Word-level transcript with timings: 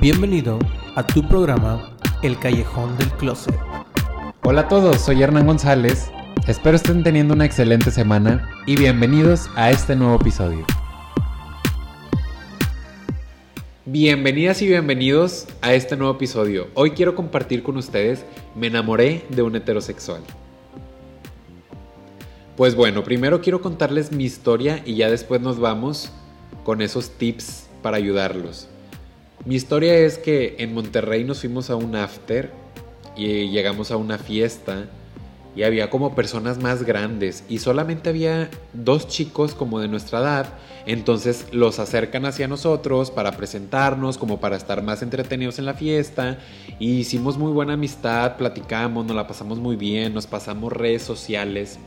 Bienvenido 0.00 0.60
a 0.94 1.04
tu 1.04 1.26
programa 1.26 1.90
El 2.22 2.38
Callejón 2.38 2.96
del 2.98 3.08
Closet. 3.14 3.58
Hola 4.44 4.60
a 4.60 4.68
todos, 4.68 5.00
soy 5.00 5.20
Hernán 5.20 5.44
González. 5.44 6.12
Espero 6.46 6.76
estén 6.76 7.02
teniendo 7.02 7.34
una 7.34 7.44
excelente 7.44 7.90
semana 7.90 8.48
y 8.64 8.76
bienvenidos 8.76 9.48
a 9.56 9.72
este 9.72 9.96
nuevo 9.96 10.14
episodio. 10.14 10.64
Bienvenidas 13.86 14.62
y 14.62 14.68
bienvenidos 14.68 15.48
a 15.62 15.74
este 15.74 15.96
nuevo 15.96 16.14
episodio. 16.14 16.68
Hoy 16.74 16.92
quiero 16.92 17.16
compartir 17.16 17.64
con 17.64 17.76
ustedes 17.76 18.24
Me 18.54 18.68
enamoré 18.68 19.26
de 19.30 19.42
un 19.42 19.56
heterosexual. 19.56 20.22
Pues 22.56 22.76
bueno, 22.76 23.02
primero 23.02 23.40
quiero 23.40 23.60
contarles 23.60 24.12
mi 24.12 24.22
historia 24.22 24.80
y 24.86 24.94
ya 24.94 25.10
después 25.10 25.40
nos 25.40 25.58
vamos 25.58 26.12
con 26.62 26.82
esos 26.82 27.10
tips 27.10 27.66
para 27.82 27.96
ayudarlos. 27.96 28.68
Mi 29.48 29.54
historia 29.54 29.96
es 29.96 30.18
que 30.18 30.56
en 30.58 30.74
Monterrey 30.74 31.24
nos 31.24 31.40
fuimos 31.40 31.70
a 31.70 31.76
un 31.76 31.96
after 31.96 32.50
y 33.16 33.48
llegamos 33.48 33.90
a 33.90 33.96
una 33.96 34.18
fiesta 34.18 34.90
y 35.56 35.62
había 35.62 35.88
como 35.88 36.14
personas 36.14 36.58
más 36.58 36.82
grandes 36.82 37.44
y 37.48 37.58
solamente 37.60 38.10
había 38.10 38.50
dos 38.74 39.08
chicos 39.08 39.54
como 39.54 39.80
de 39.80 39.88
nuestra 39.88 40.18
edad, 40.18 40.52
entonces 40.84 41.46
los 41.50 41.78
acercan 41.78 42.26
hacia 42.26 42.46
nosotros 42.46 43.10
para 43.10 43.38
presentarnos, 43.38 44.18
como 44.18 44.38
para 44.38 44.54
estar 44.54 44.82
más 44.82 45.00
entretenidos 45.00 45.58
en 45.58 45.64
la 45.64 45.72
fiesta 45.72 46.36
y 46.78 46.98
hicimos 46.98 47.38
muy 47.38 47.50
buena 47.50 47.72
amistad, 47.72 48.36
platicamos, 48.36 49.06
nos 49.06 49.16
la 49.16 49.26
pasamos 49.26 49.56
muy 49.56 49.76
bien, 49.76 50.12
nos 50.12 50.26
pasamos 50.26 50.74
redes 50.74 51.04
sociales. 51.04 51.78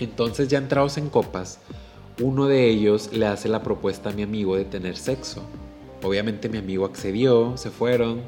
Entonces 0.00 0.48
ya 0.48 0.58
entrados 0.58 0.98
en 0.98 1.10
copas, 1.10 1.60
uno 2.20 2.48
de 2.48 2.68
ellos 2.68 3.10
le 3.12 3.26
hace 3.26 3.48
la 3.48 3.62
propuesta 3.62 4.10
a 4.10 4.12
mi 4.12 4.22
amigo 4.22 4.56
de 4.56 4.64
tener 4.64 4.96
sexo. 4.96 5.44
Obviamente 6.02 6.48
mi 6.48 6.58
amigo 6.58 6.84
accedió, 6.84 7.56
se 7.56 7.70
fueron 7.70 8.22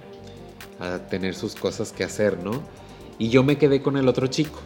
a 0.79 0.99
tener 0.99 1.35
sus 1.35 1.55
cosas 1.55 1.93
que 1.93 2.05
hacer, 2.05 2.39
¿no? 2.43 2.63
Y 3.19 3.29
yo 3.29 3.43
me 3.43 3.59
quedé 3.59 3.83
con 3.83 3.97
el 3.97 4.09
otro 4.09 4.27
chico. 4.27 4.61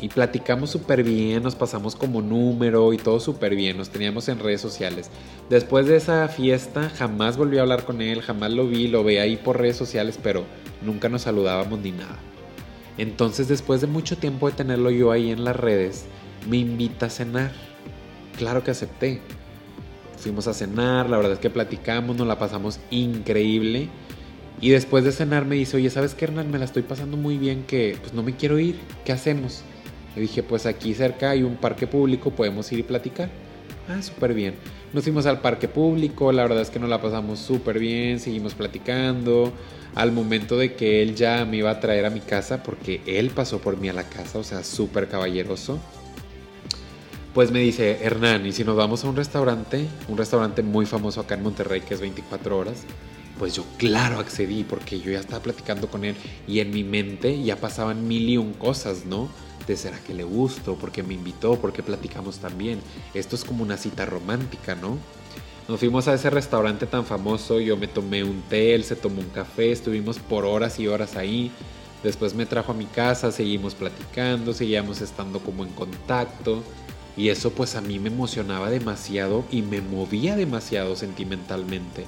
Y 0.00 0.08
platicamos 0.08 0.70
súper 0.70 1.02
bien, 1.02 1.42
nos 1.42 1.54
pasamos 1.54 1.94
como 1.96 2.20
número 2.20 2.92
y 2.92 2.98
todo 2.98 3.20
súper 3.20 3.54
bien, 3.54 3.78
nos 3.78 3.90
teníamos 3.90 4.28
en 4.28 4.38
redes 4.38 4.60
sociales. 4.60 5.08
Después 5.48 5.86
de 5.86 5.96
esa 5.96 6.28
fiesta 6.28 6.90
jamás 6.90 7.36
volví 7.36 7.58
a 7.58 7.62
hablar 7.62 7.84
con 7.84 8.02
él, 8.02 8.20
jamás 8.20 8.52
lo 8.52 8.66
vi, 8.66 8.88
lo 8.88 9.04
veía 9.04 9.22
ahí 9.22 9.36
por 9.36 9.58
redes 9.58 9.76
sociales, 9.76 10.18
pero 10.22 10.44
nunca 10.82 11.08
nos 11.08 11.22
saludábamos 11.22 11.78
ni 11.78 11.92
nada. 11.92 12.18
Entonces 12.98 13.48
después 13.48 13.80
de 13.80 13.86
mucho 13.86 14.18
tiempo 14.18 14.50
de 14.50 14.56
tenerlo 14.56 14.90
yo 14.90 15.10
ahí 15.10 15.30
en 15.30 15.44
las 15.44 15.56
redes, 15.56 16.04
me 16.48 16.58
invita 16.58 17.06
a 17.06 17.10
cenar. 17.10 17.52
Claro 18.36 18.62
que 18.62 18.72
acepté. 18.72 19.22
Fuimos 20.18 20.46
a 20.48 20.54
cenar, 20.54 21.10
la 21.10 21.16
verdad 21.16 21.32
es 21.32 21.38
que 21.38 21.50
platicamos, 21.50 22.16
nos 22.16 22.26
la 22.26 22.38
pasamos 22.38 22.80
increíble. 22.90 23.88
Y 24.60 24.70
después 24.70 25.04
de 25.04 25.12
cenar 25.12 25.44
me 25.44 25.56
dice, 25.56 25.76
oye, 25.76 25.90
¿sabes 25.90 26.14
qué, 26.14 26.26
Hernán? 26.26 26.50
Me 26.50 26.58
la 26.58 26.64
estoy 26.64 26.82
pasando 26.82 27.16
muy 27.16 27.36
bien, 27.36 27.64
que 27.64 27.96
pues 28.00 28.14
no 28.14 28.22
me 28.22 28.36
quiero 28.36 28.58
ir. 28.58 28.76
¿Qué 29.04 29.12
hacemos? 29.12 29.62
Le 30.14 30.22
dije, 30.22 30.42
pues 30.42 30.66
aquí 30.66 30.94
cerca 30.94 31.30
hay 31.30 31.42
un 31.42 31.56
parque 31.56 31.86
público, 31.86 32.30
podemos 32.30 32.70
ir 32.72 32.78
y 32.78 32.82
platicar. 32.84 33.28
Ah, 33.88 34.00
súper 34.00 34.32
bien. 34.32 34.54
Nos 34.92 35.04
fuimos 35.04 35.26
al 35.26 35.40
parque 35.40 35.68
público, 35.68 36.32
la 36.32 36.42
verdad 36.42 36.62
es 36.62 36.70
que 36.70 36.78
nos 36.78 36.88
la 36.88 37.02
pasamos 37.02 37.40
súper 37.40 37.78
bien, 37.78 38.20
seguimos 38.20 38.54
platicando. 38.54 39.52
Al 39.94 40.12
momento 40.12 40.56
de 40.56 40.74
que 40.74 41.02
él 41.02 41.14
ya 41.14 41.44
me 41.44 41.58
iba 41.58 41.70
a 41.70 41.80
traer 41.80 42.06
a 42.06 42.10
mi 42.10 42.20
casa, 42.20 42.62
porque 42.62 43.00
él 43.06 43.30
pasó 43.30 43.58
por 43.58 43.76
mí 43.76 43.88
a 43.88 43.92
la 43.92 44.04
casa, 44.04 44.38
o 44.38 44.44
sea, 44.44 44.64
súper 44.64 45.08
caballeroso 45.08 45.78
pues 47.34 47.50
me 47.50 47.58
dice, 47.58 47.98
Hernán, 48.00 48.46
¿y 48.46 48.52
si 48.52 48.62
nos 48.62 48.76
vamos 48.76 49.04
a 49.04 49.08
un 49.08 49.16
restaurante? 49.16 49.88
Un 50.06 50.16
restaurante 50.16 50.62
muy 50.62 50.86
famoso 50.86 51.20
acá 51.20 51.34
en 51.34 51.42
Monterrey 51.42 51.80
que 51.80 51.94
es 51.94 52.00
24 52.00 52.56
horas. 52.56 52.84
Pues 53.40 53.54
yo 53.56 53.64
claro 53.76 54.20
accedí 54.20 54.62
porque 54.62 55.00
yo 55.00 55.10
ya 55.10 55.18
estaba 55.18 55.42
platicando 55.42 55.88
con 55.88 56.04
él 56.04 56.14
y 56.46 56.60
en 56.60 56.70
mi 56.70 56.84
mente 56.84 57.42
ya 57.42 57.56
pasaban 57.56 58.06
mil 58.06 58.28
y 58.28 58.36
un 58.36 58.52
cosas, 58.52 59.04
¿no? 59.04 59.28
De 59.66 59.76
será 59.76 59.98
que 59.98 60.14
le 60.14 60.22
gusto, 60.22 60.76
porque 60.80 61.02
me 61.02 61.14
invitó, 61.14 61.58
porque 61.58 61.82
platicamos 61.82 62.38
también. 62.38 62.78
Esto 63.14 63.34
es 63.34 63.44
como 63.44 63.64
una 63.64 63.78
cita 63.78 64.06
romántica, 64.06 64.76
¿no? 64.76 64.96
Nos 65.66 65.80
fuimos 65.80 66.06
a 66.06 66.14
ese 66.14 66.30
restaurante 66.30 66.86
tan 66.86 67.04
famoso, 67.04 67.58
yo 67.58 67.76
me 67.76 67.88
tomé 67.88 68.22
un 68.22 68.42
té, 68.42 68.76
él 68.76 68.84
se 68.84 68.94
tomó 68.94 69.20
un 69.20 69.30
café, 69.30 69.72
estuvimos 69.72 70.20
por 70.20 70.44
horas 70.44 70.78
y 70.78 70.86
horas 70.86 71.16
ahí. 71.16 71.50
Después 72.04 72.34
me 72.34 72.46
trajo 72.46 72.70
a 72.70 72.74
mi 72.74 72.84
casa, 72.84 73.32
seguimos 73.32 73.74
platicando, 73.74 74.52
seguíamos 74.52 75.00
estando 75.00 75.40
como 75.40 75.64
en 75.64 75.70
contacto. 75.70 76.62
Y 77.16 77.28
eso 77.28 77.50
pues 77.50 77.76
a 77.76 77.80
mí 77.80 77.98
me 77.98 78.08
emocionaba 78.08 78.70
demasiado 78.70 79.44
y 79.50 79.62
me 79.62 79.80
movía 79.80 80.36
demasiado 80.36 80.96
sentimentalmente. 80.96 82.04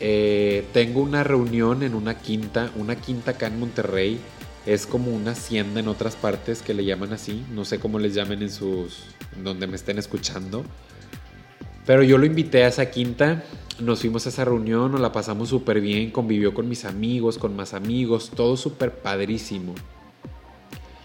Eh, 0.00 0.66
tengo 0.72 1.00
una 1.00 1.24
reunión 1.24 1.82
en 1.82 1.94
una 1.94 2.18
quinta, 2.18 2.70
una 2.76 2.96
quinta 2.96 3.32
acá 3.32 3.46
en 3.46 3.58
Monterrey. 3.58 4.20
Es 4.66 4.86
como 4.86 5.10
una 5.10 5.32
hacienda 5.32 5.80
en 5.80 5.88
otras 5.88 6.16
partes 6.16 6.62
que 6.62 6.74
le 6.74 6.84
llaman 6.84 7.12
así. 7.12 7.44
No 7.52 7.64
sé 7.64 7.78
cómo 7.78 7.98
les 7.98 8.14
llamen 8.14 8.42
en 8.42 8.50
sus. 8.50 9.04
donde 9.42 9.66
me 9.66 9.76
estén 9.76 9.98
escuchando. 9.98 10.64
Pero 11.86 12.02
yo 12.02 12.18
lo 12.18 12.26
invité 12.26 12.64
a 12.64 12.68
esa 12.68 12.90
quinta. 12.90 13.44
Nos 13.80 14.00
fuimos 14.00 14.26
a 14.26 14.28
esa 14.28 14.44
reunión, 14.44 14.92
nos 14.92 15.00
la 15.00 15.12
pasamos 15.12 15.48
súper 15.48 15.80
bien. 15.80 16.10
Convivió 16.10 16.54
con 16.54 16.68
mis 16.68 16.84
amigos, 16.84 17.38
con 17.38 17.56
más 17.56 17.74
amigos. 17.74 18.30
Todo 18.34 18.56
súper 18.56 18.92
padrísimo. 18.98 19.74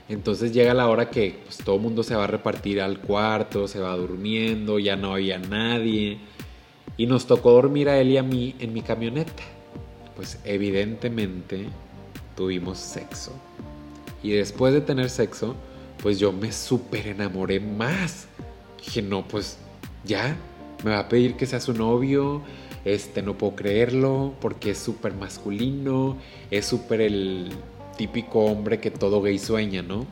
Entonces 0.09 0.51
llega 0.51 0.73
la 0.73 0.89
hora 0.89 1.11
que 1.11 1.39
pues, 1.45 1.57
todo 1.57 1.75
el 1.75 1.83
mundo 1.83 2.01
se 2.01 2.15
va 2.15 2.23
a 2.23 2.27
repartir 2.27 2.81
al 2.81 2.99
cuarto, 2.99 3.67
se 3.67 3.79
va 3.79 3.95
durmiendo, 3.95 4.79
ya 4.79 4.95
no 4.95 5.13
había 5.13 5.37
nadie. 5.37 6.17
Y 6.97 7.05
nos 7.05 7.27
tocó 7.27 7.51
dormir 7.51 7.87
a 7.89 7.99
él 7.99 8.09
y 8.09 8.17
a 8.17 8.23
mí 8.23 8.55
en 8.59 8.73
mi 8.73 8.81
camioneta. 8.81 9.43
Pues 10.15 10.39
evidentemente 10.43 11.67
tuvimos 12.35 12.79
sexo. 12.79 13.31
Y 14.23 14.31
después 14.31 14.73
de 14.73 14.81
tener 14.81 15.11
sexo, 15.11 15.55
pues 16.01 16.19
yo 16.19 16.33
me 16.33 16.51
súper 16.51 17.07
enamoré 17.07 17.59
más. 17.59 18.27
Dije, 18.79 19.03
no, 19.03 19.27
pues 19.27 19.59
ya, 20.03 20.35
me 20.83 20.91
va 20.91 20.99
a 20.99 21.09
pedir 21.09 21.37
que 21.37 21.45
sea 21.45 21.59
su 21.59 21.73
novio. 21.73 22.41
Este, 22.83 23.21
no 23.21 23.37
puedo 23.37 23.55
creerlo 23.55 24.33
porque 24.41 24.71
es 24.71 24.79
súper 24.79 25.13
masculino, 25.13 26.17
es 26.49 26.65
súper 26.65 27.01
el 27.01 27.51
típico 27.99 28.45
hombre 28.45 28.79
que 28.79 28.91
todo 28.91 29.21
gay 29.21 29.37
sueña, 29.37 29.81
¿no? 29.81 30.05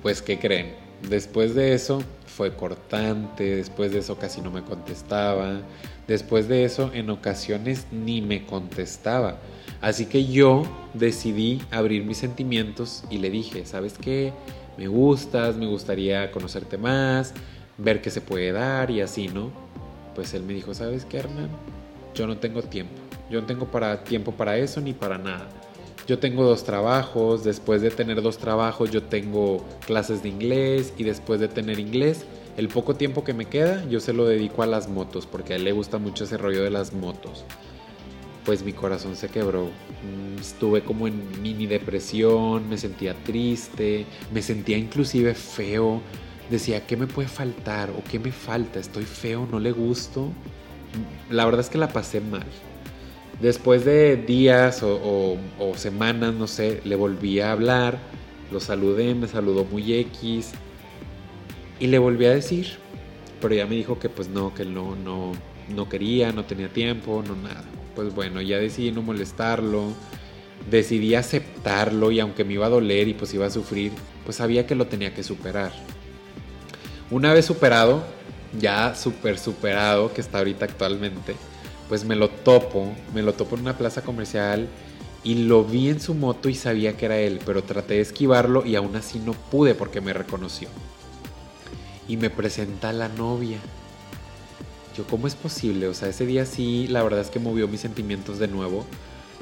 Pues, 0.00 0.22
¿qué 0.22 0.38
creen? 0.38 0.74
Después 1.06 1.54
de 1.54 1.74
eso 1.74 2.02
fue 2.24 2.56
cortante, 2.56 3.56
después 3.56 3.92
de 3.92 3.98
eso 3.98 4.16
casi 4.16 4.40
no 4.40 4.50
me 4.50 4.62
contestaba, 4.62 5.60
después 6.08 6.48
de 6.48 6.64
eso 6.64 6.90
en 6.94 7.10
ocasiones 7.10 7.86
ni 7.92 8.22
me 8.22 8.46
contestaba. 8.46 9.36
Así 9.82 10.06
que 10.06 10.24
yo 10.24 10.62
decidí 10.94 11.60
abrir 11.70 12.04
mis 12.04 12.16
sentimientos 12.16 13.04
y 13.10 13.18
le 13.18 13.28
dije, 13.28 13.66
¿sabes 13.66 13.98
qué? 14.00 14.32
Me 14.78 14.88
gustas, 14.88 15.56
me 15.56 15.66
gustaría 15.66 16.30
conocerte 16.30 16.78
más, 16.78 17.34
ver 17.76 18.00
qué 18.00 18.08
se 18.10 18.22
puede 18.22 18.50
dar 18.50 18.90
y 18.90 19.02
así, 19.02 19.28
¿no? 19.28 19.50
Pues 20.14 20.32
él 20.32 20.42
me 20.42 20.54
dijo, 20.54 20.72
¿sabes 20.72 21.04
qué, 21.04 21.18
Hernán? 21.18 21.50
Yo 22.14 22.26
no 22.26 22.38
tengo 22.38 22.62
tiempo. 22.62 22.94
Yo 23.28 23.42
no 23.42 23.46
tengo 23.46 23.66
para, 23.66 24.04
tiempo 24.04 24.32
para 24.32 24.56
eso 24.56 24.80
ni 24.80 24.94
para 24.94 25.18
nada. 25.18 25.50
Yo 26.06 26.18
tengo 26.18 26.44
dos 26.44 26.64
trabajos, 26.64 27.44
después 27.44 27.80
de 27.80 27.90
tener 27.90 28.22
dos 28.22 28.38
trabajos 28.38 28.90
yo 28.90 29.04
tengo 29.04 29.64
clases 29.86 30.22
de 30.22 30.30
inglés 30.30 30.92
y 30.98 31.04
después 31.04 31.38
de 31.38 31.46
tener 31.46 31.78
inglés, 31.78 32.24
el 32.56 32.68
poco 32.68 32.96
tiempo 32.96 33.22
que 33.22 33.34
me 33.34 33.44
queda 33.46 33.84
yo 33.88 34.00
se 34.00 34.12
lo 34.12 34.26
dedico 34.26 34.62
a 34.62 34.66
las 34.66 34.88
motos 34.88 35.26
porque 35.26 35.52
a 35.52 35.56
él 35.56 35.64
le 35.64 35.72
gusta 35.72 35.98
mucho 35.98 36.24
ese 36.24 36.38
rollo 36.38 36.64
de 36.64 36.70
las 36.70 36.92
motos. 36.92 37.44
Pues 38.44 38.64
mi 38.64 38.72
corazón 38.72 39.14
se 39.14 39.28
quebró. 39.28 39.66
Mm, 39.66 40.40
estuve 40.40 40.82
como 40.82 41.06
en 41.06 41.40
mini 41.40 41.68
depresión, 41.68 42.68
me 42.68 42.76
sentía 42.76 43.14
triste, 43.14 44.04
me 44.32 44.42
sentía 44.42 44.76
inclusive 44.76 45.34
feo. 45.34 46.02
Decía, 46.50 46.84
¿qué 46.84 46.96
me 46.96 47.06
puede 47.06 47.28
faltar? 47.28 47.90
¿O 47.90 48.02
qué 48.10 48.18
me 48.18 48.32
falta? 48.32 48.80
¿Estoy 48.80 49.04
feo? 49.04 49.46
¿No 49.48 49.60
le 49.60 49.70
gusto? 49.70 50.28
La 51.30 51.44
verdad 51.44 51.60
es 51.60 51.70
que 51.70 51.78
la 51.78 51.88
pasé 51.88 52.20
mal. 52.20 52.44
Después 53.42 53.84
de 53.84 54.16
días 54.16 54.84
o, 54.84 55.36
semanas, 55.74 56.32
no 56.32 56.46
sé, 56.46 56.80
le 56.84 56.94
volví 56.94 57.40
a 57.40 57.50
hablar, 57.50 57.98
lo 58.52 58.60
saludé, 58.60 59.16
me 59.16 59.26
saludó 59.26 59.64
muy 59.64 59.94
X 59.94 60.52
y 61.80 61.88
le 61.88 61.98
volví 61.98 62.26
a 62.26 62.30
decir, 62.30 62.78
pero 63.40 63.52
ya 63.52 63.66
me 63.66 63.74
dijo 63.74 63.98
que 63.98 64.08
pues 64.08 64.28
no, 64.28 64.54
que 64.54 64.64
no, 64.64 64.94
no, 64.94 65.32
no 65.74 65.88
quería, 65.88 66.30
no 66.30 66.44
tenía 66.44 66.68
tiempo, 66.68 67.24
no 67.26 67.34
nada. 67.34 67.64
Pues 67.96 68.14
bueno, 68.14 68.40
ya 68.40 68.58
decidí 68.58 68.92
no 68.92 69.02
molestarlo, 69.02 69.88
decidí 70.70 71.16
aceptarlo 71.16 72.12
y 72.12 72.20
aunque 72.20 72.44
me 72.44 72.52
iba 72.52 72.66
a 72.66 72.70
doler 72.70 73.08
y 73.08 73.14
pues 73.14 73.34
iba 73.34 73.46
a 73.46 73.50
sufrir, 73.50 73.90
pues 74.24 74.36
sabía 74.36 74.68
que 74.68 74.76
lo 74.76 74.86
tenía 74.86 75.14
que 75.14 75.24
superar. 75.24 75.72
Una 77.10 77.32
vez 77.32 77.46
superado, 77.46 78.04
ya 78.56 78.94
super 78.94 79.36
superado, 79.36 80.14
que 80.14 80.20
está 80.20 80.38
ahorita 80.38 80.64
actualmente, 80.66 81.34
pues 81.92 82.06
me 82.06 82.16
lo 82.16 82.30
topo, 82.30 82.90
me 83.12 83.20
lo 83.20 83.34
topo 83.34 83.54
en 83.54 83.60
una 83.60 83.76
plaza 83.76 84.00
comercial 84.00 84.66
y 85.24 85.34
lo 85.34 85.62
vi 85.62 85.90
en 85.90 86.00
su 86.00 86.14
moto 86.14 86.48
y 86.48 86.54
sabía 86.54 86.96
que 86.96 87.04
era 87.04 87.18
él, 87.18 87.38
pero 87.44 87.64
traté 87.64 87.96
de 87.96 88.00
esquivarlo 88.00 88.64
y 88.64 88.76
aún 88.76 88.96
así 88.96 89.18
no 89.18 89.34
pude 89.34 89.74
porque 89.74 90.00
me 90.00 90.14
reconoció. 90.14 90.70
Y 92.08 92.16
me 92.16 92.30
presenta 92.30 92.88
a 92.88 92.92
la 92.94 93.10
novia. 93.10 93.58
yo, 94.96 95.04
¿cómo 95.04 95.26
es 95.26 95.34
posible? 95.34 95.86
O 95.86 95.92
sea, 95.92 96.08
ese 96.08 96.24
día 96.24 96.46
sí, 96.46 96.88
la 96.88 97.02
verdad 97.02 97.20
es 97.20 97.28
que 97.28 97.38
movió 97.38 97.68
mis 97.68 97.80
sentimientos 97.80 98.38
de 98.38 98.48
nuevo, 98.48 98.86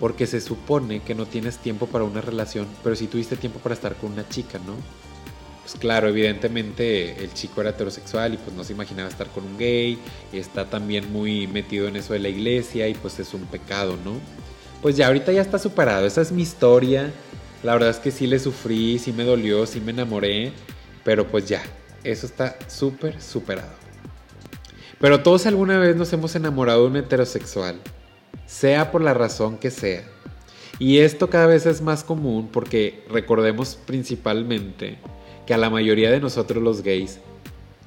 porque 0.01 0.27
se 0.27 0.41
supone 0.41 1.03
que 1.03 1.15
no 1.15 1.27
tienes 1.27 1.59
tiempo 1.59 1.87
para 1.87 2.03
una 2.03 2.21
relación, 2.21 2.67
pero 2.83 2.97
sí 2.97 3.07
tuviste 3.07 3.37
tiempo 3.37 3.61
para 3.61 3.77
estar 3.77 3.95
con 3.95 4.11
una 4.11 4.29
chica, 4.29 4.59
¿no? 4.67 4.75
Pues 5.71 5.81
claro, 5.81 6.09
evidentemente 6.09 7.23
el 7.23 7.33
chico 7.33 7.61
era 7.61 7.71
heterosexual 7.71 8.35
y 8.35 8.39
pues 8.39 8.57
no 8.57 8.65
se 8.65 8.73
imaginaba 8.73 9.09
estar 9.09 9.29
con 9.29 9.45
un 9.45 9.57
gay, 9.57 10.01
está 10.33 10.69
también 10.69 11.13
muy 11.13 11.47
metido 11.47 11.87
en 11.87 11.95
eso 11.95 12.13
de 12.13 12.19
la 12.19 12.29
iglesia 12.29 12.89
y 12.89 12.95
pues 12.95 13.21
es 13.21 13.35
un 13.35 13.43
pecado, 13.43 13.97
¿no? 14.05 14.15
Pues 14.83 14.97
ya 14.97 15.07
ahorita 15.07 15.31
ya 15.31 15.41
está 15.41 15.61
superado, 15.61 16.09
esa 16.09 16.23
es 16.23 16.33
mi 16.33 16.43
historia, 16.43 17.13
la 17.63 17.75
verdad 17.75 17.91
es 17.91 17.99
que 17.99 18.11
sí 18.11 18.27
le 18.27 18.41
sufrí, 18.41 18.99
sí 18.99 19.13
me 19.13 19.23
dolió, 19.23 19.65
sí 19.65 19.81
me 19.81 19.93
enamoré, 19.93 20.51
pero 21.05 21.29
pues 21.29 21.47
ya, 21.47 21.63
eso 22.03 22.27
está 22.27 22.59
súper 22.67 23.23
superado. 23.23 23.75
Pero 24.99 25.23
todos 25.23 25.47
alguna 25.47 25.79
vez 25.79 25.95
nos 25.95 26.13
hemos 26.13 26.35
enamorado 26.35 26.81
de 26.83 26.87
un 26.89 26.97
heterosexual, 26.97 27.81
sea 28.45 28.91
por 28.91 29.03
la 29.03 29.15
razón 29.15 29.57
que 29.57 29.71
sea. 29.71 30.03
Y 30.81 30.99
esto 30.99 31.31
cada 31.31 31.47
vez 31.47 31.65
es 31.65 31.81
más 31.81 32.03
común 32.03 32.49
porque 32.51 33.05
recordemos 33.09 33.79
principalmente 33.87 34.99
que 35.51 35.55
a 35.55 35.59
la 35.59 35.69
mayoría 35.69 36.13
de 36.13 36.21
nosotros 36.21 36.63
los 36.63 36.85
gays 36.85 37.19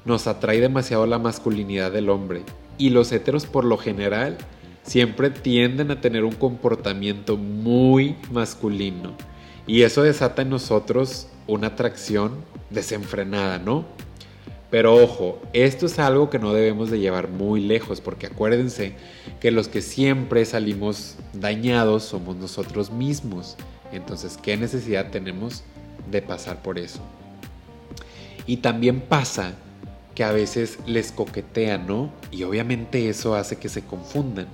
nos 0.04 0.26
atrae 0.26 0.60
demasiado 0.60 1.06
la 1.06 1.18
masculinidad 1.18 1.90
del 1.90 2.10
hombre 2.10 2.42
y 2.76 2.90
los 2.90 3.10
heteros 3.10 3.46
por 3.46 3.64
lo 3.64 3.78
general 3.78 4.36
siempre 4.82 5.30
tienden 5.30 5.90
a 5.90 5.98
tener 5.98 6.24
un 6.24 6.34
comportamiento 6.34 7.38
muy 7.38 8.16
masculino 8.30 9.14
y 9.66 9.80
eso 9.80 10.02
desata 10.02 10.42
en 10.42 10.50
nosotros 10.50 11.28
una 11.46 11.68
atracción 11.68 12.32
desenfrenada, 12.68 13.58
¿no? 13.58 13.86
Pero 14.70 14.96
ojo, 14.96 15.40
esto 15.54 15.86
es 15.86 15.98
algo 15.98 16.28
que 16.28 16.38
no 16.38 16.52
debemos 16.52 16.90
de 16.90 16.98
llevar 16.98 17.30
muy 17.30 17.62
lejos, 17.62 18.02
porque 18.02 18.26
acuérdense 18.26 18.92
que 19.40 19.50
los 19.50 19.68
que 19.68 19.80
siempre 19.80 20.44
salimos 20.44 21.16
dañados 21.32 22.02
somos 22.02 22.36
nosotros 22.36 22.90
mismos. 22.90 23.56
Entonces, 23.90 24.36
¿qué 24.36 24.58
necesidad 24.58 25.10
tenemos 25.10 25.64
de 26.10 26.20
pasar 26.20 26.60
por 26.60 26.78
eso? 26.78 27.00
Y 28.46 28.58
también 28.58 29.00
pasa 29.00 29.54
que 30.14 30.24
a 30.24 30.32
veces 30.32 30.78
les 30.86 31.12
coquetean, 31.12 31.86
¿no? 31.86 32.12
Y 32.30 32.44
obviamente 32.44 33.08
eso 33.08 33.34
hace 33.34 33.56
que 33.56 33.68
se 33.68 33.82
confundan. 33.82 34.46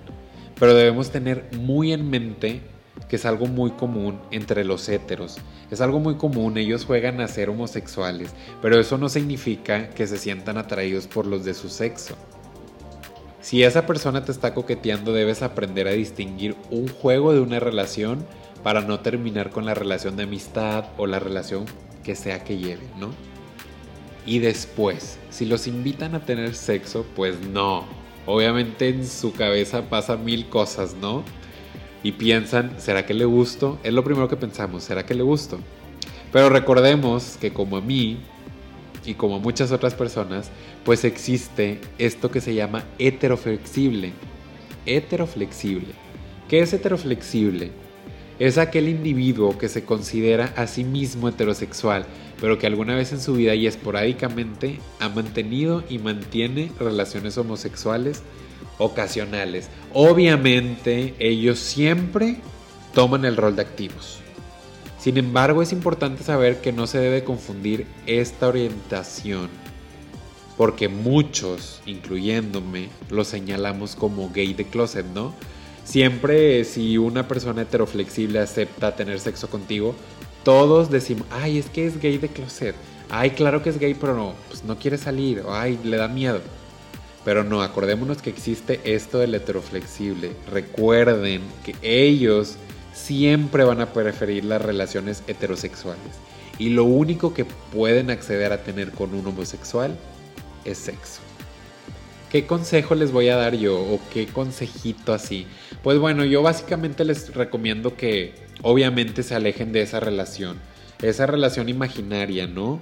Pero 0.58 0.74
debemos 0.74 1.10
tener 1.10 1.48
muy 1.56 1.92
en 1.92 2.08
mente 2.08 2.60
que 3.08 3.16
es 3.16 3.24
algo 3.24 3.46
muy 3.46 3.70
común 3.72 4.18
entre 4.30 4.64
los 4.64 4.88
héteros. 4.88 5.38
Es 5.70 5.80
algo 5.80 6.00
muy 6.00 6.16
común, 6.16 6.58
ellos 6.58 6.84
juegan 6.84 7.20
a 7.20 7.28
ser 7.28 7.50
homosexuales, 7.50 8.30
pero 8.60 8.78
eso 8.78 8.98
no 8.98 9.08
significa 9.08 9.90
que 9.90 10.06
se 10.06 10.18
sientan 10.18 10.58
atraídos 10.58 11.06
por 11.06 11.26
los 11.26 11.44
de 11.44 11.54
su 11.54 11.68
sexo. 11.68 12.16
Si 13.40 13.62
esa 13.62 13.86
persona 13.86 14.24
te 14.24 14.32
está 14.32 14.52
coqueteando, 14.52 15.12
debes 15.12 15.42
aprender 15.42 15.88
a 15.88 15.92
distinguir 15.92 16.56
un 16.70 16.88
juego 16.88 17.32
de 17.32 17.40
una 17.40 17.58
relación 17.58 18.24
para 18.62 18.82
no 18.82 19.00
terminar 19.00 19.50
con 19.50 19.64
la 19.64 19.74
relación 19.74 20.16
de 20.16 20.24
amistad 20.24 20.84
o 20.98 21.06
la 21.06 21.18
relación 21.18 21.64
que 22.04 22.14
sea 22.14 22.44
que 22.44 22.58
lleve, 22.58 22.86
¿no? 22.98 23.10
Y 24.26 24.38
después, 24.38 25.18
si 25.30 25.46
los 25.46 25.66
invitan 25.66 26.14
a 26.14 26.24
tener 26.24 26.54
sexo, 26.54 27.06
pues 27.16 27.40
no. 27.40 27.84
Obviamente 28.26 28.88
en 28.88 29.06
su 29.06 29.32
cabeza 29.32 29.88
pasan 29.88 30.24
mil 30.24 30.48
cosas, 30.48 30.94
¿no? 30.94 31.24
y 32.02 32.12
piensan, 32.12 32.74
¿será 32.78 33.04
que 33.04 33.14
le 33.14 33.24
gusto? 33.24 33.78
Es 33.82 33.92
lo 33.92 34.04
primero 34.04 34.28
que 34.28 34.36
pensamos, 34.36 34.84
¿será 34.84 35.04
que 35.04 35.14
le 35.14 35.22
gusto? 35.22 35.58
Pero 36.32 36.48
recordemos 36.48 37.36
que 37.40 37.52
como 37.52 37.76
a 37.76 37.80
mí 37.80 38.18
y 39.04 39.14
como 39.14 39.36
a 39.36 39.38
muchas 39.38 39.72
otras 39.72 39.94
personas, 39.94 40.50
pues 40.84 41.04
existe 41.04 41.80
esto 41.98 42.30
que 42.30 42.40
se 42.40 42.54
llama 42.54 42.84
heteroflexible. 42.98 44.12
Heteroflexible. 44.86 45.92
¿Qué 46.48 46.60
es 46.60 46.72
heteroflexible? 46.72 47.70
Es 48.40 48.56
aquel 48.56 48.88
individuo 48.88 49.58
que 49.58 49.68
se 49.68 49.84
considera 49.84 50.54
a 50.56 50.66
sí 50.66 50.82
mismo 50.82 51.28
heterosexual, 51.28 52.06
pero 52.40 52.58
que 52.58 52.66
alguna 52.66 52.96
vez 52.96 53.12
en 53.12 53.20
su 53.20 53.34
vida 53.34 53.54
y 53.54 53.66
esporádicamente 53.66 54.80
ha 54.98 55.10
mantenido 55.10 55.84
y 55.90 55.98
mantiene 55.98 56.72
relaciones 56.80 57.36
homosexuales 57.36 58.22
ocasionales. 58.78 59.68
Obviamente 59.92 61.14
ellos 61.18 61.58
siempre 61.58 62.38
toman 62.94 63.26
el 63.26 63.36
rol 63.36 63.56
de 63.56 63.62
activos. 63.62 64.20
Sin 64.98 65.18
embargo, 65.18 65.60
es 65.60 65.72
importante 65.72 66.24
saber 66.24 66.62
que 66.62 66.72
no 66.72 66.86
se 66.86 66.98
debe 66.98 67.24
confundir 67.24 67.86
esta 68.06 68.48
orientación, 68.48 69.50
porque 70.56 70.88
muchos, 70.88 71.82
incluyéndome, 71.84 72.88
lo 73.10 73.24
señalamos 73.24 73.96
como 73.96 74.30
gay 74.30 74.54
de 74.54 74.64
closet, 74.64 75.04
¿no? 75.04 75.34
Siempre 75.90 76.62
si 76.62 76.98
una 76.98 77.26
persona 77.26 77.62
heteroflexible 77.62 78.38
acepta 78.38 78.94
tener 78.94 79.18
sexo 79.18 79.50
contigo, 79.50 79.96
todos 80.44 80.88
decimos, 80.88 81.26
ay, 81.32 81.58
es 81.58 81.68
que 81.68 81.84
es 81.84 82.00
gay 82.00 82.16
de 82.16 82.28
closet. 82.28 82.76
Ay, 83.08 83.30
claro 83.30 83.60
que 83.60 83.70
es 83.70 83.78
gay, 83.80 83.94
pero 83.94 84.14
no, 84.14 84.34
pues 84.46 84.62
no 84.62 84.78
quiere 84.78 84.98
salir. 84.98 85.42
ay, 85.48 85.80
le 85.82 85.96
da 85.96 86.06
miedo. 86.06 86.42
Pero 87.24 87.42
no, 87.42 87.60
acordémonos 87.60 88.22
que 88.22 88.30
existe 88.30 88.80
esto 88.84 89.18
del 89.18 89.34
heteroflexible. 89.34 90.30
Recuerden 90.52 91.42
que 91.64 91.74
ellos 91.82 92.54
siempre 92.94 93.64
van 93.64 93.80
a 93.80 93.92
preferir 93.92 94.44
las 94.44 94.62
relaciones 94.62 95.24
heterosexuales. 95.26 96.20
Y 96.56 96.68
lo 96.68 96.84
único 96.84 97.34
que 97.34 97.44
pueden 97.44 98.10
acceder 98.10 98.52
a 98.52 98.62
tener 98.62 98.92
con 98.92 99.12
un 99.12 99.26
homosexual 99.26 99.98
es 100.64 100.78
sexo. 100.78 101.20
¿Qué 102.30 102.46
consejo 102.46 102.94
les 102.94 103.10
voy 103.10 103.28
a 103.28 103.34
dar 103.34 103.56
yo? 103.56 103.76
¿O 103.76 103.98
qué 104.12 104.28
consejito 104.28 105.12
así? 105.12 105.48
Pues 105.82 105.98
bueno, 105.98 106.24
yo 106.24 106.42
básicamente 106.42 107.04
les 107.04 107.34
recomiendo 107.34 107.96
que 107.96 108.34
obviamente 108.62 109.22
se 109.22 109.34
alejen 109.34 109.72
de 109.72 109.82
esa 109.82 109.98
relación. 109.98 110.58
Esa 111.00 111.26
relación 111.26 111.70
imaginaria, 111.70 112.46
¿no? 112.46 112.80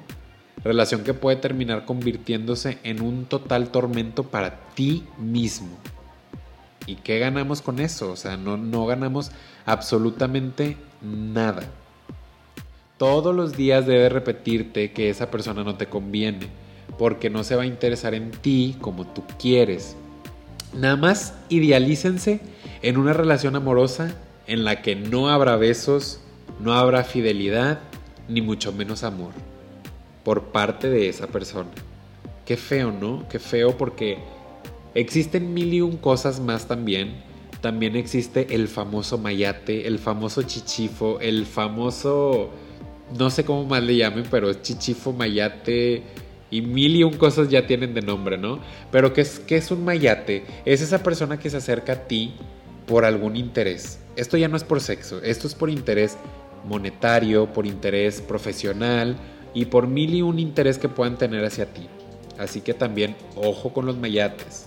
Relación 0.64 1.04
que 1.04 1.14
puede 1.14 1.36
terminar 1.36 1.84
convirtiéndose 1.84 2.78
en 2.82 3.00
un 3.00 3.26
total 3.26 3.70
tormento 3.70 4.24
para 4.24 4.58
ti 4.74 5.04
mismo. 5.16 5.78
¿Y 6.86 6.96
qué 6.96 7.20
ganamos 7.20 7.62
con 7.62 7.78
eso? 7.78 8.10
O 8.10 8.16
sea, 8.16 8.36
no, 8.36 8.56
no 8.56 8.86
ganamos 8.86 9.30
absolutamente 9.64 10.76
nada. 11.00 11.62
Todos 12.96 13.32
los 13.32 13.56
días 13.56 13.86
debes 13.86 14.10
repetirte 14.10 14.90
que 14.90 15.10
esa 15.10 15.30
persona 15.30 15.62
no 15.62 15.76
te 15.76 15.86
conviene, 15.86 16.48
porque 16.98 17.30
no 17.30 17.44
se 17.44 17.54
va 17.54 17.62
a 17.62 17.66
interesar 17.66 18.14
en 18.14 18.32
ti 18.32 18.76
como 18.80 19.06
tú 19.06 19.22
quieres. 19.38 19.96
Nada 20.74 20.96
más 20.96 21.34
idealícense 21.48 22.40
en 22.82 22.98
una 22.98 23.12
relación 23.12 23.56
amorosa 23.56 24.14
en 24.46 24.64
la 24.64 24.82
que 24.82 24.96
no 24.96 25.28
habrá 25.28 25.56
besos, 25.56 26.20
no 26.60 26.74
habrá 26.74 27.04
fidelidad, 27.04 27.80
ni 28.28 28.42
mucho 28.42 28.72
menos 28.72 29.02
amor 29.04 29.32
por 30.24 30.44
parte 30.44 30.88
de 30.88 31.08
esa 31.08 31.26
persona. 31.26 31.70
Qué 32.44 32.56
feo, 32.56 32.92
¿no? 32.92 33.26
Qué 33.28 33.38
feo 33.38 33.76
porque 33.76 34.18
existen 34.94 35.54
mil 35.54 35.72
y 35.72 35.80
un 35.80 35.96
cosas 35.96 36.40
más 36.40 36.68
también. 36.68 37.22
También 37.60 37.96
existe 37.96 38.54
el 38.54 38.68
famoso 38.68 39.18
mayate, 39.18 39.86
el 39.86 39.98
famoso 39.98 40.42
chichifo, 40.42 41.18
el 41.20 41.44
famoso, 41.46 42.50
no 43.18 43.30
sé 43.30 43.44
cómo 43.44 43.64
más 43.64 43.82
le 43.82 43.96
llamen, 43.96 44.24
pero 44.30 44.52
chichifo, 44.52 45.12
mayate 45.12 46.02
y 46.50 46.62
mil 46.62 46.96
y 46.96 47.04
un 47.04 47.16
cosas 47.16 47.48
ya 47.48 47.66
tienen 47.66 47.94
de 47.94 48.02
nombre, 48.02 48.38
¿no? 48.38 48.60
Pero 48.90 49.12
¿qué 49.12 49.20
es, 49.20 49.40
qué 49.40 49.56
es 49.56 49.70
un 49.70 49.84
mayate? 49.84 50.44
Es 50.64 50.80
esa 50.80 51.02
persona 51.02 51.38
que 51.38 51.50
se 51.50 51.58
acerca 51.58 51.92
a 51.92 52.08
ti 52.08 52.34
por 52.86 53.04
algún 53.04 53.36
interés. 53.36 54.00
Esto 54.16 54.36
ya 54.36 54.48
no 54.48 54.56
es 54.56 54.64
por 54.64 54.80
sexo, 54.80 55.22
esto 55.22 55.46
es 55.46 55.54
por 55.54 55.70
interés 55.70 56.16
monetario, 56.64 57.52
por 57.52 57.66
interés 57.66 58.20
profesional, 58.20 59.16
y 59.54 59.66
por 59.66 59.86
mil 59.86 60.14
y 60.14 60.22
un 60.22 60.38
interés 60.38 60.78
que 60.78 60.88
puedan 60.88 61.16
tener 61.18 61.44
hacia 61.44 61.66
ti. 61.66 61.86
Así 62.38 62.60
que 62.60 62.74
también 62.74 63.16
ojo 63.36 63.72
con 63.72 63.86
los 63.86 63.96
mayates. 63.96 64.66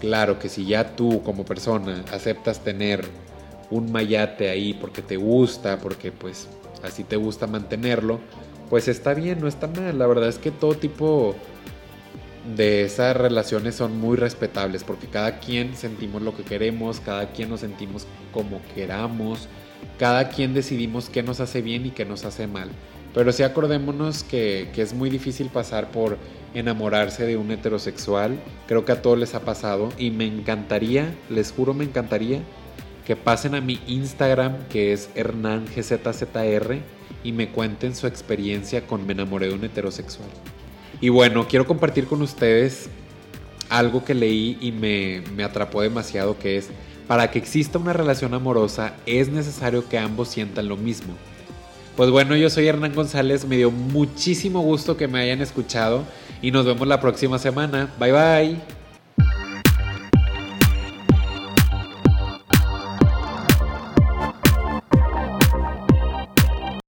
Claro 0.00 0.38
que 0.38 0.48
si 0.48 0.64
ya 0.64 0.94
tú 0.94 1.22
como 1.22 1.44
persona 1.44 2.04
aceptas 2.12 2.62
tener 2.62 3.04
un 3.70 3.90
mayate 3.90 4.48
ahí 4.48 4.74
porque 4.74 5.02
te 5.02 5.16
gusta, 5.16 5.78
porque 5.78 6.12
pues 6.12 6.48
así 6.84 7.02
te 7.02 7.16
gusta 7.16 7.46
mantenerlo, 7.46 8.20
pues 8.70 8.88
está 8.88 9.14
bien, 9.14 9.40
no 9.40 9.48
está 9.48 9.66
mal. 9.66 9.98
La 9.98 10.06
verdad 10.06 10.28
es 10.28 10.38
que 10.38 10.50
todo 10.50 10.74
tipo 10.74 11.34
de 12.56 12.82
esas 12.82 13.16
relaciones 13.16 13.74
son 13.74 13.98
muy 14.00 14.16
respetables 14.16 14.84
porque 14.84 15.06
cada 15.06 15.38
quien 15.38 15.76
sentimos 15.76 16.22
lo 16.22 16.36
que 16.36 16.44
queremos, 16.44 17.00
cada 17.00 17.30
quien 17.30 17.50
nos 17.50 17.60
sentimos 17.60 18.06
como 18.32 18.60
queramos, 18.74 19.48
cada 19.98 20.28
quien 20.28 20.54
decidimos 20.54 21.10
qué 21.10 21.22
nos 21.22 21.40
hace 21.40 21.60
bien 21.60 21.86
y 21.86 21.90
qué 21.90 22.04
nos 22.04 22.24
hace 22.24 22.46
mal. 22.46 22.70
Pero 23.14 23.32
sí 23.32 23.42
acordémonos 23.42 24.22
que, 24.22 24.70
es 24.76 24.94
muy 24.94 25.10
difícil 25.10 25.48
pasar 25.48 25.90
por 25.90 26.18
enamorarse 26.54 27.24
de 27.24 27.36
un 27.36 27.50
heterosexual. 27.50 28.38
Creo 28.66 28.84
que 28.84 28.92
a 28.92 29.02
todos 29.02 29.18
les 29.18 29.34
ha 29.34 29.40
pasado. 29.40 29.88
Y 29.98 30.10
me 30.10 30.26
encantaría, 30.26 31.14
les 31.30 31.52
juro 31.52 31.74
me 31.74 31.84
encantaría, 31.84 32.42
que 33.06 33.16
pasen 33.16 33.54
a 33.54 33.60
mi 33.60 33.80
Instagram, 33.86 34.68
que 34.68 34.92
es 34.92 35.10
HernánGZZR, 35.14 36.78
y 37.24 37.32
me 37.32 37.48
cuenten 37.48 37.94
su 37.94 38.06
experiencia 38.06 38.86
con 38.86 39.06
me 39.06 39.12
enamoré 39.12 39.48
de 39.48 39.54
un 39.54 39.64
heterosexual. 39.64 40.28
Y 41.00 41.08
bueno, 41.10 41.46
quiero 41.48 41.66
compartir 41.66 42.06
con 42.06 42.22
ustedes 42.22 42.88
algo 43.68 44.04
que 44.04 44.14
leí 44.14 44.56
y 44.60 44.72
me, 44.72 45.22
me 45.34 45.44
atrapó 45.44 45.82
demasiado 45.82 46.38
que 46.38 46.56
es, 46.56 46.68
para 47.06 47.30
que 47.30 47.38
exista 47.38 47.78
una 47.78 47.92
relación 47.92 48.34
amorosa 48.34 48.94
es 49.06 49.28
necesario 49.28 49.88
que 49.88 49.98
ambos 49.98 50.28
sientan 50.28 50.68
lo 50.68 50.76
mismo. 50.76 51.14
Pues 51.96 52.10
bueno, 52.10 52.36
yo 52.36 52.48
soy 52.48 52.68
Hernán 52.68 52.94
González, 52.94 53.44
me 53.44 53.56
dio 53.56 53.70
muchísimo 53.70 54.60
gusto 54.60 54.96
que 54.96 55.08
me 55.08 55.18
hayan 55.18 55.40
escuchado 55.40 56.04
y 56.40 56.52
nos 56.52 56.64
vemos 56.64 56.86
la 56.86 57.00
próxima 57.00 57.38
semana. 57.38 57.92
Bye 57.98 58.12
bye. 58.12 58.77